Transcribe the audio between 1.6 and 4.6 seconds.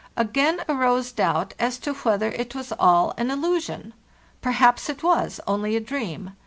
to whether it was all an illusion. Per